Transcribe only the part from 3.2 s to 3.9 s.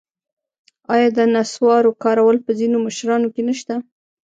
کې نشته؟